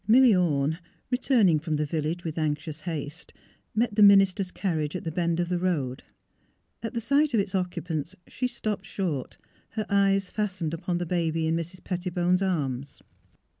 [0.07, 0.79] Milly Orne,
[1.11, 3.33] returning from the village with an5;ious haste,
[3.75, 6.97] met the minister's carriage at the 294 THE HEART OF PHILURA bend of the road.
[6.97, 9.37] At sight of its occupants she stopped short,
[9.73, 11.83] her eyes fastened upon the baby in Mrs.
[11.83, 13.03] Pettibone's arms.